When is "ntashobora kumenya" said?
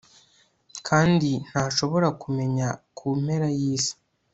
1.49-2.67